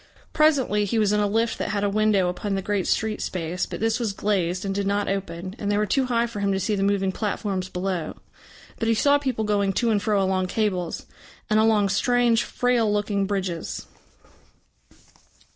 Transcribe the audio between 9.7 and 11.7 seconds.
to and fro along cables and